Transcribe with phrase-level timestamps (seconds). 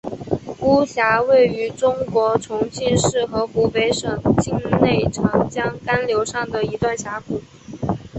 [0.61, 7.39] 巫峡位于中国重庆市和湖北省境内长江干流上的一段峡谷。